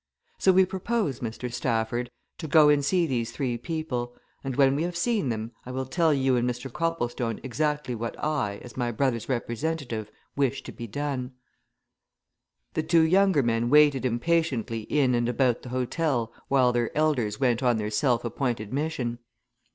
[0.39, 1.53] So we propose, Mr.
[1.53, 2.09] Stafford,
[2.39, 5.85] to go and see these three people and when we have seen them, I will
[5.85, 6.73] tell you and Mr.
[6.73, 11.33] Copplestone exactly what I, as my brother's representative, wish to be done."
[12.73, 17.61] The two younger men waited impatiently in and about the hotel while their elders went
[17.61, 19.19] on their self appointed mission.